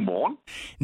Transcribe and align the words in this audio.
Godmorgen. 0.00 0.34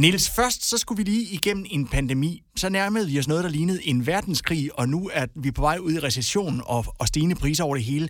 Niels, 0.02 0.26
først 0.38 0.60
så 0.70 0.76
skulle 0.82 0.98
vi 1.00 1.06
lige 1.12 1.26
igennem 1.38 1.64
en 1.76 1.82
pandemi. 1.96 2.32
Så 2.62 2.66
nærmede 2.78 3.06
vi 3.10 3.14
os 3.22 3.28
noget, 3.32 3.44
der 3.46 3.52
lignede 3.58 3.80
en 3.90 3.98
verdenskrig, 4.12 4.64
og 4.78 4.84
nu 4.94 5.00
er 5.20 5.26
vi 5.44 5.50
på 5.58 5.62
vej 5.68 5.76
ud 5.86 5.92
i 5.98 6.00
recession 6.08 6.54
og, 6.74 6.82
og 7.00 7.06
stigende 7.10 7.36
priser 7.42 7.64
over 7.66 7.76
det 7.80 7.86
hele. 7.92 8.06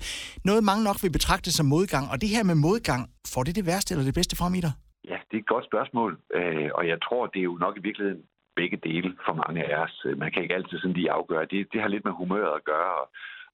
Noget 0.50 0.62
mange 0.70 0.82
nok 0.88 0.98
vil 1.02 1.12
betragte 1.18 1.50
som 1.58 1.66
modgang, 1.76 2.04
og 2.12 2.16
det 2.22 2.28
her 2.34 2.42
med 2.50 2.56
modgang, 2.68 3.02
får 3.34 3.42
det 3.46 3.54
det 3.58 3.66
værste 3.70 3.90
eller 3.92 4.06
det 4.10 4.18
bedste 4.20 4.34
frem 4.40 4.54
i 4.58 4.62
dig? 4.66 4.72
Ja, 5.10 5.18
det 5.28 5.34
er 5.36 5.42
et 5.46 5.52
godt 5.54 5.66
spørgsmål, 5.70 6.10
øh, 6.38 6.68
og 6.78 6.82
jeg 6.92 6.98
tror, 7.06 7.22
det 7.32 7.40
er 7.40 7.48
jo 7.52 7.56
nok 7.64 7.74
i 7.80 7.82
virkeligheden 7.88 8.22
begge 8.58 8.78
dele 8.88 9.08
for 9.26 9.34
mange 9.42 9.60
af 9.70 9.74
os. 9.84 9.94
Man 10.22 10.30
kan 10.32 10.42
ikke 10.42 10.54
altid 10.58 10.76
sådan 10.78 10.98
lige 10.98 11.10
afgøre. 11.18 11.44
Det, 11.52 11.58
det 11.72 11.80
har 11.82 11.88
lidt 11.88 12.04
med 12.08 12.14
humøret 12.20 12.54
at 12.58 12.64
gøre, 12.72 12.92
og, 13.02 13.06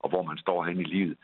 og 0.03 0.07
hvor 0.11 0.23
man 0.29 0.37
står 0.43 0.59
hen 0.67 0.77
i 0.85 0.87
livet. 0.95 1.17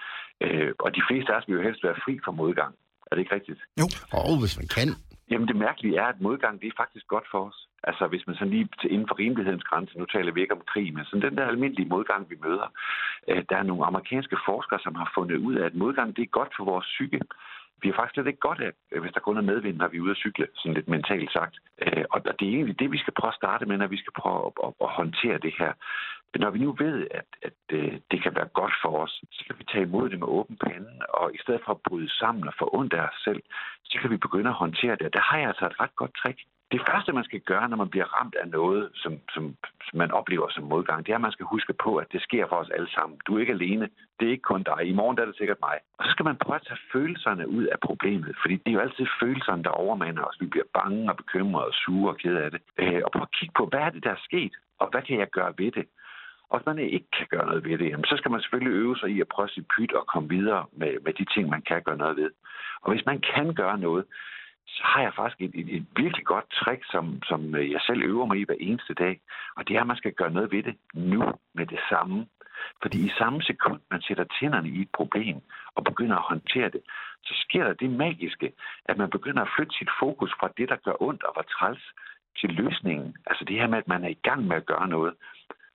Øh, 0.44 0.72
og 0.86 0.90
de 0.98 1.04
fleste 1.10 1.30
af 1.32 1.38
os 1.38 1.48
vil 1.48 1.58
jo 1.60 1.68
helst 1.68 1.84
være 1.88 2.02
fri 2.06 2.14
fra 2.26 2.32
modgang. 2.42 2.74
Er 3.08 3.12
det 3.16 3.22
ikke 3.24 3.36
rigtigt? 3.36 3.62
Jo. 3.82 3.88
Og 4.28 4.40
hvis 4.42 4.56
man 4.60 4.68
kan. 4.78 4.90
Jamen 5.32 5.48
det 5.48 5.56
mærkelige 5.56 5.98
er, 5.98 6.06
at 6.06 6.22
modgang 6.22 6.62
det 6.62 6.68
er 6.68 6.82
faktisk 6.84 7.08
godt 7.08 7.28
for 7.32 7.46
os. 7.50 7.68
Altså 7.84 8.08
hvis 8.08 8.28
man 8.28 8.36
sådan 8.36 8.54
lige 8.54 8.70
til 8.82 8.92
inden 8.94 9.08
for 9.08 9.20
rimelighedens 9.20 9.64
grænse, 9.64 9.98
nu 9.98 10.06
taler 10.06 10.32
vi 10.32 10.42
ikke 10.42 10.54
om 10.54 10.64
krig, 10.68 10.94
men 10.94 11.06
sådan 11.06 11.30
den 11.30 11.38
der 11.38 11.48
almindelige 11.48 11.90
modgang, 11.90 12.30
vi 12.30 12.36
møder. 12.46 12.68
Øh, 13.28 13.44
der 13.50 13.58
er 13.58 13.64
nogle 13.64 13.86
amerikanske 13.86 14.38
forskere, 14.46 14.80
som 14.80 14.96
har 14.96 15.12
fundet 15.16 15.38
ud 15.38 15.56
af, 15.56 15.66
at 15.66 15.76
modgang 15.76 16.16
det 16.16 16.22
er 16.22 16.38
godt 16.40 16.52
for 16.58 16.64
vores 16.64 16.86
psyke. 16.86 17.22
Vi 17.82 17.88
har 17.90 17.96
faktisk 17.96 18.14
slet 18.14 18.28
ikke 18.28 18.48
godt 18.50 18.62
af, 18.62 18.72
øh, 18.92 19.02
hvis 19.02 19.14
der 19.14 19.20
kun 19.20 19.38
er 19.38 19.42
medvind, 19.42 19.78
når 19.78 19.88
vi 19.88 19.98
er 19.98 20.02
ude 20.02 20.12
at 20.12 20.18
cykle, 20.18 20.48
sådan 20.56 20.74
lidt 20.74 20.88
mentalt 20.88 21.32
sagt. 21.32 21.56
Øh, 21.82 22.06
og 22.10 22.24
det 22.24 22.48
er 22.48 22.56
egentlig 22.58 22.80
det, 22.80 22.92
vi 22.92 22.98
skal 22.98 23.14
prøve 23.20 23.32
at 23.32 23.42
starte 23.42 23.66
med, 23.66 23.78
når 23.78 23.88
vi 23.88 23.98
skal 23.98 24.14
prøve 24.22 24.46
at, 24.46 24.52
at, 24.66 24.74
at 24.82 24.90
håndtere 25.00 25.38
det 25.38 25.54
her. 25.60 25.74
Men 26.34 26.42
når 26.42 26.50
vi 26.50 26.60
nu 26.60 26.72
ved, 26.72 27.08
at, 27.12 27.30
at 27.42 27.60
øh, 27.72 27.94
det 28.12 28.24
kan 28.24 28.36
være 28.36 28.50
godt 28.60 28.74
for 28.82 28.92
os, 29.04 29.24
så 29.32 29.44
kan 29.48 29.56
vi 29.60 29.64
tage 29.64 29.88
imod 29.88 30.10
det 30.10 30.20
med 30.20 30.28
åben 30.28 30.58
pande, 30.58 30.92
og 31.10 31.36
i 31.36 31.40
stedet 31.44 31.62
for 31.66 31.72
at 31.72 31.84
bryde 31.88 32.10
sammen 32.10 32.48
og 32.48 32.54
få 32.60 32.70
ondt 32.74 32.94
af 32.94 33.04
os 33.10 33.20
selv, 33.24 33.42
så 33.84 33.98
kan 34.02 34.12
vi 34.12 34.18
begynde 34.18 34.50
at 34.50 34.62
håndtere 34.64 34.96
det. 34.96 35.06
Og 35.06 35.14
der 35.14 35.22
har 35.30 35.38
jeg 35.38 35.48
altså 35.48 35.66
et 35.66 35.80
ret 35.80 35.96
godt 35.96 36.14
trick. 36.22 36.40
Det 36.72 36.82
første, 36.90 37.12
man 37.14 37.24
skal 37.24 37.40
gøre, 37.40 37.70
når 37.70 37.78
man 37.78 37.90
bliver 37.90 38.06
ramt 38.16 38.36
af 38.36 38.48
noget, 38.48 38.90
som, 38.94 39.14
som, 39.34 39.44
som 39.88 39.98
man 39.98 40.12
oplever 40.12 40.48
som 40.50 40.64
modgang, 40.64 41.06
det 41.06 41.12
er, 41.12 41.16
at 41.16 41.22
man 41.22 41.32
skal 41.32 41.46
huske 41.46 41.74
på, 41.74 41.96
at 41.98 42.08
det 42.12 42.22
sker 42.22 42.48
for 42.48 42.56
os 42.56 42.70
alle 42.70 42.90
sammen. 42.90 43.20
Du 43.28 43.36
er 43.36 43.40
ikke 43.40 43.54
alene. 43.54 43.90
Det 44.20 44.28
er 44.28 44.32
ikke 44.32 44.52
kun 44.52 44.64
dig. 44.64 44.80
I 44.86 44.94
morgen 44.94 45.20
er 45.20 45.26
det 45.26 45.38
sikkert 45.38 45.58
mig. 45.62 45.78
Og 45.98 46.06
så 46.06 46.12
skal 46.12 46.26
man 46.26 46.38
prøve 46.38 46.56
at 46.56 46.66
tage 46.68 46.80
følelserne 46.94 47.48
ud 47.48 47.64
af 47.64 47.80
problemet, 47.80 48.36
fordi 48.42 48.56
det 48.56 48.68
er 48.68 48.78
jo 48.78 48.80
altid 48.80 49.06
følelserne, 49.22 49.64
der 49.64 49.70
overmander 49.70 50.24
os. 50.24 50.42
Vi 50.42 50.46
bliver 50.46 50.70
bange 50.74 51.12
og 51.12 51.18
bekymrede 51.18 51.68
og 51.68 51.74
sure 51.74 52.12
og 52.12 52.18
ked 52.18 52.36
af 52.36 52.52
det. 52.52 52.62
Øh, 52.78 53.02
og 53.06 53.12
prøv 53.12 53.22
at 53.22 53.36
kigge 53.40 53.54
på, 53.58 53.66
hvad 53.66 53.80
er 53.80 53.90
det, 53.90 54.04
der 54.04 54.12
er 54.12 54.26
sket, 54.30 54.54
og 54.80 54.90
hvad 54.92 55.02
kan 55.02 55.20
jeg 55.20 55.30
gøre 55.30 55.54
ved 55.58 55.72
det? 55.72 55.86
Og 56.50 56.60
hvis 56.60 56.66
man 56.66 56.80
ikke 56.80 57.12
kan 57.18 57.28
gøre 57.30 57.46
noget 57.46 57.64
ved 57.64 57.78
det, 57.78 57.90
jamen, 57.90 58.06
så 58.06 58.18
skal 58.18 58.32
man 58.32 58.42
selvfølgelig 58.42 58.74
øve 58.74 58.98
sig 58.98 59.10
i 59.10 59.22
at 59.22 59.28
prøve 59.28 59.50
sit 59.50 59.68
pyt 59.78 59.94
og 59.94 60.08
komme 60.08 60.30
videre 60.30 60.66
med, 60.72 60.94
med 61.06 61.14
de 61.14 61.26
ting, 61.26 61.50
man 61.50 61.62
kan 61.62 61.82
gøre 61.84 61.98
noget 61.98 62.18
ved. 62.18 62.32
Og 62.82 62.92
hvis 62.92 63.06
man 63.06 63.22
kan 63.34 63.54
gøre 63.54 63.78
noget, 63.80 64.06
så 64.68 64.82
har 64.84 65.02
jeg 65.02 65.14
faktisk 65.14 65.42
et, 65.42 65.52
et, 65.62 65.76
et 65.76 65.86
virkelig 65.96 66.26
godt 66.26 66.46
trick, 66.52 66.82
som, 66.92 67.24
som 67.24 67.56
øh, 67.56 67.72
jeg 67.72 67.82
selv 67.88 68.02
øver 68.04 68.26
mig 68.26 68.38
i 68.40 68.44
hver 68.44 68.56
eneste 68.60 68.94
dag. 68.94 69.20
Og 69.56 69.68
det 69.68 69.76
er, 69.76 69.82
at 69.82 69.88
man 69.88 69.98
skal 69.98 70.14
gøre 70.14 70.32
noget 70.32 70.52
ved 70.52 70.64
det 70.64 70.76
nu 70.94 71.24
med 71.54 71.66
det 71.66 71.80
samme. 71.90 72.28
Fordi 72.82 73.06
i 73.06 73.12
samme 73.18 73.42
sekund, 73.42 73.80
man 73.92 74.02
sætter 74.02 74.24
tænderne 74.24 74.70
i 74.70 74.82
et 74.82 74.92
problem 74.94 75.38
og 75.76 75.84
begynder 75.84 76.16
at 76.16 76.30
håndtere 76.32 76.70
det, 76.70 76.82
så 77.24 77.34
sker 77.44 77.64
der 77.64 77.74
det 77.74 77.90
magiske, 77.90 78.52
at 78.86 78.98
man 78.98 79.10
begynder 79.10 79.42
at 79.42 79.50
flytte 79.56 79.78
sit 79.78 79.90
fokus 80.00 80.32
fra 80.40 80.50
det, 80.58 80.70
der 80.70 80.76
gør 80.76 81.02
ondt 81.02 81.24
og 81.24 81.34
var 81.36 81.42
træls, 81.42 81.84
til 82.40 82.50
løsningen. 82.50 83.16
Altså 83.26 83.46
det 83.46 83.56
her 83.56 83.68
med, 83.68 83.78
at 83.78 83.88
man 83.88 84.04
er 84.04 84.08
i 84.08 84.20
gang 84.24 84.48
med 84.48 84.56
at 84.56 84.66
gøre 84.66 84.88
noget. 84.88 85.14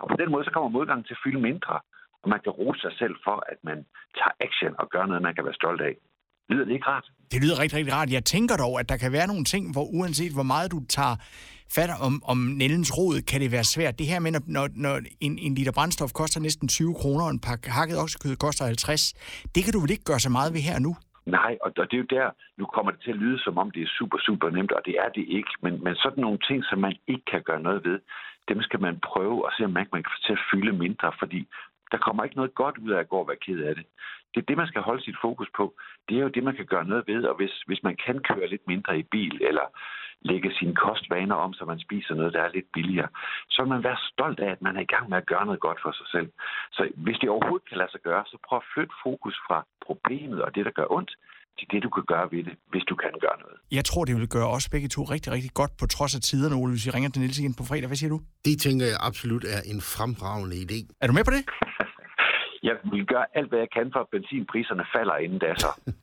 Og 0.05 0.11
på 0.13 0.17
den 0.23 0.31
måde, 0.33 0.45
så 0.45 0.51
kommer 0.55 0.77
modgangen 0.79 1.05
til 1.05 1.17
at 1.17 1.23
fylde 1.25 1.41
mindre. 1.49 1.75
Og 2.23 2.29
man 2.33 2.41
kan 2.45 2.53
rose 2.61 2.81
sig 2.85 2.93
selv 3.01 3.15
for, 3.27 3.37
at 3.53 3.59
man 3.69 3.79
tager 4.19 4.35
action 4.47 4.73
og 4.81 4.87
gør 4.95 5.05
noget, 5.07 5.23
man 5.29 5.35
kan 5.35 5.45
være 5.49 5.61
stolt 5.63 5.81
af. 5.91 5.95
Lyder 6.51 6.65
det 6.65 6.73
ikke 6.73 6.87
rart? 6.87 7.07
Det 7.33 7.39
lyder 7.43 7.57
rigtig, 7.63 7.79
rigtig 7.79 7.95
rart. 7.95 8.11
Jeg 8.11 8.25
tænker 8.25 8.57
dog, 8.57 8.81
at 8.81 8.89
der 8.89 8.97
kan 8.97 9.13
være 9.13 9.27
nogle 9.27 9.45
ting, 9.45 9.73
hvor 9.73 9.85
uanset 9.99 10.33
hvor 10.33 10.49
meget 10.53 10.73
du 10.75 10.81
tager 10.89 11.17
fat 11.77 11.91
om, 12.01 12.23
om 12.25 12.39
Nellens 12.39 12.99
rod, 12.99 13.23
kan 13.31 13.41
det 13.41 13.53
være 13.53 13.65
svært. 13.65 13.99
Det 13.99 14.07
her 14.07 14.19
med, 14.21 14.31
når, 14.47 14.69
når 14.75 15.01
en, 15.21 15.39
en 15.39 15.55
liter 15.55 15.73
brændstof 15.73 16.13
koster 16.13 16.41
næsten 16.41 16.69
20 16.69 16.95
kroner, 16.95 17.25
og 17.25 17.31
en 17.31 17.41
pakke 17.41 17.71
hakket 17.71 17.99
oksekød 17.99 18.37
koster 18.37 18.65
50, 18.65 19.13
det 19.55 19.65
kan 19.65 19.73
du 19.73 19.81
vel 19.81 19.91
ikke 19.91 20.05
gøre 20.05 20.21
så 20.21 20.31
meget 20.31 20.53
ved 20.55 20.61
her 20.61 20.79
nu? 20.79 20.97
Nej, 21.27 21.59
og 21.61 21.77
det 21.77 21.93
er 21.93 21.99
jo 22.05 22.17
der, 22.19 22.31
nu 22.57 22.65
kommer 22.67 22.93
det 22.93 23.01
til 23.01 23.11
at 23.11 23.17
lyde 23.17 23.39
som 23.39 23.59
om, 23.59 23.71
det 23.71 23.83
er 23.83 23.97
super, 23.99 24.19
super 24.19 24.51
nemt, 24.51 24.73
og 24.73 24.83
det 24.87 24.95
er 24.99 25.09
det 25.09 25.25
ikke. 25.29 25.51
Men, 25.63 25.85
men 25.85 25.95
sådan 25.97 26.21
nogle 26.21 26.39
ting, 26.39 26.65
som 26.65 26.79
man 26.79 26.97
ikke 27.07 27.25
kan 27.25 27.43
gøre 27.43 27.61
noget 27.61 27.85
ved, 27.85 28.01
dem 28.49 28.63
skal 28.63 28.81
man 28.81 29.01
prøve 29.01 29.47
at 29.47 29.53
se, 29.57 29.65
om 29.65 29.71
man 29.71 29.87
kan 29.87 30.13
få 30.17 30.27
til 30.27 30.33
at 30.33 30.47
fylde 30.51 30.73
mindre, 30.73 31.13
fordi 31.19 31.49
der 31.93 31.99
kommer 31.99 32.25
ikke 32.25 32.37
noget 32.37 32.55
godt 32.55 32.79
ud 32.79 32.91
af 32.91 32.99
at 33.01 33.09
gå 33.09 33.17
og 33.17 33.29
være 33.29 33.45
ked 33.47 33.61
af 33.63 33.75
det. 33.75 33.87
Det 34.35 34.41
er 34.41 34.47
det, 34.49 34.57
man 34.57 34.67
skal 34.67 34.83
holde 34.83 35.05
sit 35.05 35.17
fokus 35.21 35.49
på. 35.57 35.75
Det 36.09 36.17
er 36.17 36.23
jo 36.23 36.29
det, 36.29 36.45
man 36.45 36.57
kan 36.57 36.67
gøre 36.67 36.85
noget 36.85 37.05
ved, 37.07 37.25
og 37.25 37.35
hvis, 37.37 37.63
hvis 37.67 37.83
man 37.83 37.97
kan 38.07 38.19
køre 38.19 38.49
lidt 38.49 38.67
mindre 38.67 38.99
i 38.99 39.03
bil, 39.03 39.43
eller 39.43 39.67
lægge 40.31 40.51
sine 40.59 40.75
kostvaner 40.75 41.35
om, 41.35 41.53
så 41.53 41.65
man 41.65 41.81
spiser 41.87 42.15
noget, 42.15 42.33
der 42.33 42.43
er 42.43 42.55
lidt 42.55 42.69
billigere, 42.73 43.09
så 43.51 43.63
vil 43.63 43.73
man 43.75 43.85
være 43.89 43.99
stolt 44.13 44.41
af, 44.41 44.51
at 44.51 44.63
man 44.63 44.77
er 44.77 44.81
i 44.85 44.93
gang 44.95 45.09
med 45.09 45.19
at 45.19 45.27
gøre 45.33 45.47
noget 45.47 45.61
godt 45.61 45.81
for 45.83 45.93
sig 45.93 46.09
selv. 46.15 46.29
Så 46.73 46.83
hvis 47.05 47.19
det 47.21 47.29
overhovedet 47.29 47.69
kan 47.69 47.79
lade 47.79 47.91
sig 47.91 48.01
gøre, 48.01 48.25
så 48.27 48.37
prøv 48.47 48.57
at 48.57 48.69
flytte 48.75 48.95
fokus 49.03 49.37
fra 49.47 49.59
problemet 49.87 50.43
og 50.43 50.55
det, 50.55 50.65
der 50.65 50.71
gør 50.81 50.89
ondt, 50.99 51.13
til 51.59 51.67
det, 51.73 51.83
du 51.83 51.91
kan 51.97 52.05
gøre 52.13 52.27
ved 52.33 52.43
det, 52.49 52.55
hvis 52.73 52.85
du 52.91 52.95
kan 52.95 53.11
gøre 53.25 53.39
noget. 53.45 53.57
Jeg 53.79 53.85
tror, 53.85 54.05
det 54.05 54.15
vil 54.17 54.29
gøre 54.29 54.51
os 54.57 54.69
begge 54.69 54.89
to 54.89 55.03
rigtig, 55.15 55.33
rigtig 55.33 55.53
godt 55.61 55.73
på 55.81 55.87
trods 55.87 56.15
af 56.19 56.21
tiderne, 56.21 56.55
Ole, 56.61 56.73
hvis 56.73 56.87
vi 56.87 56.91
ringer 56.91 57.11
til 57.11 57.21
Niels 57.21 57.39
igen 57.39 57.55
på 57.61 57.65
fredag. 57.71 57.87
Hvad 57.91 57.97
siger 57.97 58.11
du? 58.15 58.21
Det 58.45 58.55
tænker 58.67 58.87
jeg 58.93 58.99
absolut 59.09 59.45
er 59.55 59.61
en 59.73 59.81
fremragende 59.95 60.57
idé. 60.65 60.79
Er 61.03 61.07
du 61.07 61.15
med 61.19 61.25
på 61.29 61.35
det? 61.37 61.43
jeg 62.69 62.75
vil 62.93 63.07
gøre 63.07 63.27
alt, 63.39 63.49
hvad 63.51 63.59
jeg 63.65 63.71
kan 63.77 63.87
for, 63.93 64.01
at 64.01 64.09
benzinpriserne 64.15 64.85
falder 64.95 65.17
inden 65.25 65.39
da 65.39 65.51
så. 65.65 65.71